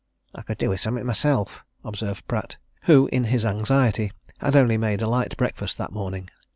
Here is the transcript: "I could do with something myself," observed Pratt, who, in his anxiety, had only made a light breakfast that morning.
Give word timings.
"I 0.33 0.41
could 0.41 0.57
do 0.57 0.69
with 0.69 0.79
something 0.79 1.05
myself," 1.05 1.61
observed 1.85 2.27
Pratt, 2.27 2.57
who, 2.85 3.07
in 3.11 3.25
his 3.25 3.45
anxiety, 3.45 4.11
had 4.39 4.55
only 4.55 4.75
made 4.75 5.03
a 5.03 5.07
light 5.07 5.37
breakfast 5.37 5.77
that 5.77 5.91
morning. 5.93 6.31